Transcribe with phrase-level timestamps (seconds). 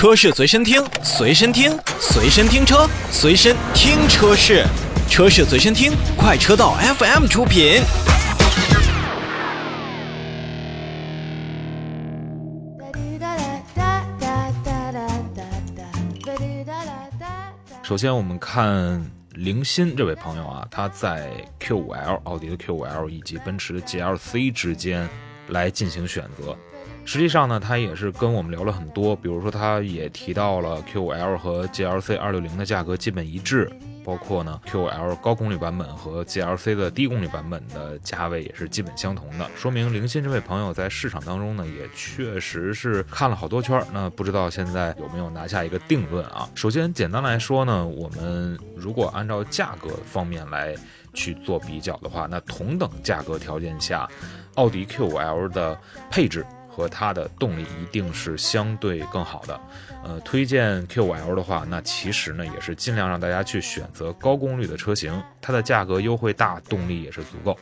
[0.00, 4.64] 车市随身听，随身听，随身听车，随身听车市，
[5.10, 7.82] 车市随身听，快车道 FM 出品。
[17.82, 19.04] 首先，我们看
[19.34, 21.30] 林鑫这位朋友啊，他在
[21.60, 25.06] Q5L、奥迪的 Q5L 以及奔驰的 GLC 之间
[25.48, 26.56] 来进行选择。
[27.04, 33.70] 实际上呢，他也是跟我们聊了很多，比如说他也提到了 Q5L 和 GLC 260的价格基本一致。
[34.02, 43.80] 包括呢，Q5L 高功率版本和 GLC 的低功率版本的价位也是基本相同的，说明林鑫这位朋友在市场当中呢，也确实是看了好多圈。
[43.92, 46.48] 那不知道现在有没有拿下一个定论啊？
[46.54, 50.74] 首先，简单来说呢，我们如果按照价格方面来
[51.12, 54.08] 去做比较的话，那同等价格条件下，
[54.54, 55.78] 奥迪 Q5L 的
[56.10, 56.44] 配置。
[56.70, 59.60] 和它的动力一定是相对更好的，
[60.04, 67.58] 呃，推荐 Q5L 的话，那其实呢也是尽量让大家去选择高功率的车型，它的价格优惠大，动力也是足够。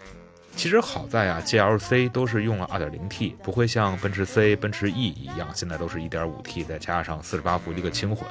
[0.59, 8.27] 其实好在啊，GLC 都是用了 2.0T，不会像奔驰 C、奔驰 E 一样，现在都是一点五 T，再加上四十八伏的一个轻混，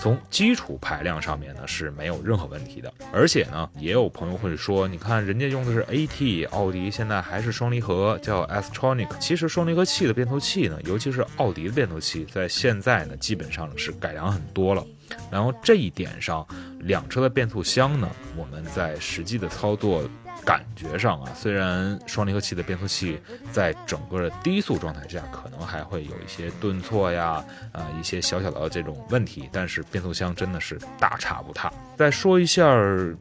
[0.00, 2.90] 从基础排量上面呢是没有任何问题的。
[3.12, 9.08] 而且呢，也有朋友会说，你看人家用的是 AT，奥迪现在还是双离合，叫 Astronic。
[9.18, 14.82] 其实双离合器的变速器呢，尤其是奥迪的变速器，在现在呢基本上是改良很多了。
[15.30, 16.46] 然后这一点上，
[16.80, 20.02] 两车的变速箱呢，我们在实际的操作。
[20.44, 23.18] 感觉上啊，虽然双离合器的变速器
[23.50, 31.72] 在整个的低速状态下可能还会有一些顿挫呀，啊一些小小的这种问题，但是变速箱真的是大差不差。
[31.96, 32.64] 再说一下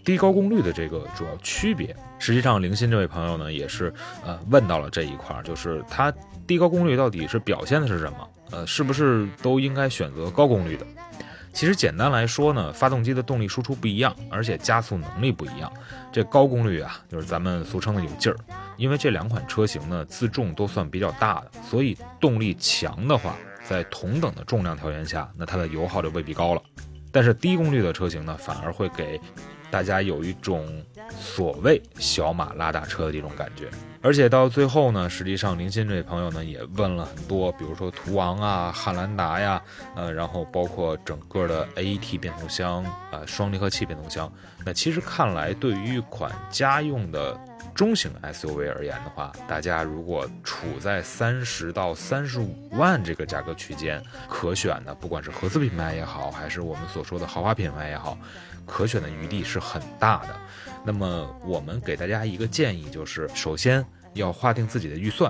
[0.03, 3.91] 低高功率的这个主要区别，实际上林鑫这位朋友呢也是
[4.23, 6.13] 呃问到了这一块，就是它
[6.45, 8.30] 低高功率到底是表现的是什么？
[8.52, 10.86] 呃，是不是都应该选择高功率的？
[11.56, 15.72] 其实简单来说呢，发动机的动力输出不一样，而且加速能力不一样。
[16.12, 18.35] 这高功率啊，就是咱们俗称的有劲儿。
[18.75, 26.62] 因为这两款车型呢，自重都算比较大的，所以动力强的话，在同等的重量条件下，那它的油耗就未必高了。
[27.09, 29.18] 但是低功率的车型呢，反而会给
[29.72, 30.68] 大家有一种
[31.18, 33.69] 所谓小马拉大车的这种感觉。
[34.05, 39.59] 而且到最后呢，实际上林鑫这位朋友呢也问了很多，比如说途昂啊、汉兰达呀，
[39.95, 44.31] 呃，然后包括整个的 AT 变速箱啊、双离合器变速箱。
[44.63, 47.35] 那其实看来，对于一款家用的
[47.75, 58.18] 中型 SUV 而言的话，大家如果处在三十到三十五万这个价格区间，可选的不管是合资品牌也好，还是我们所说的豪华品牌也好，
[58.66, 60.35] 可选的余地是很大的。
[60.85, 63.85] 那么我们给大家一个建议，就是首先。
[64.16, 65.30] 要划定自己的预算，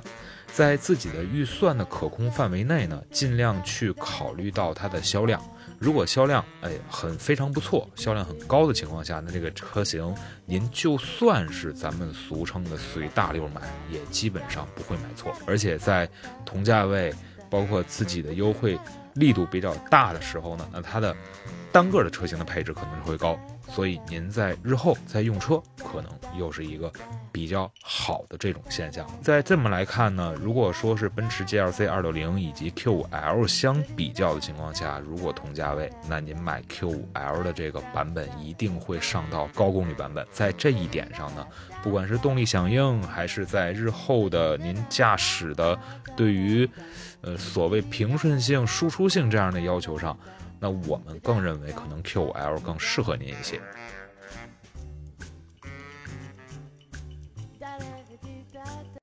[0.53, 5.41] 在自己的预算的可控范围内呢，尽量去考虑到它的销量。
[5.79, 10.13] 如果销量哎很非常不错，销量很高的情况下，那这个车型
[10.45, 15.33] 您就算是咱们俗称的随大溜买，也基本上不会买错。
[15.45, 16.09] 而且在
[16.45, 17.13] 同价位，
[17.49, 18.77] 包括自己的优惠
[19.15, 21.15] 力度比较大的时候呢，那它的
[21.71, 23.37] 单个的车型的配置可能会高。
[23.67, 26.89] 所以您在日后再用车，可能又是一个
[27.31, 29.03] 比较好的这种现象。
[29.23, 40.25] 在这么来看呢，如果说是奔驰 GLC 260以及 Q5L 相比较的情况下，如果同价位，那您买 Q5L 的这个版本一定会上到高功率版本。
[40.31, 41.45] 在这一点上呢，
[41.81, 45.77] 不管是动力响应，还是在日后的您驾驶的
[46.15, 46.69] 对于
[47.21, 50.17] 呃所谓平顺性、输出性这样的要求上。
[50.59, 53.61] 那我们更认为可能 Q 五 L 更适合您一些。